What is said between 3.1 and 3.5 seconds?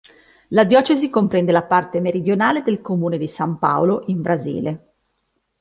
di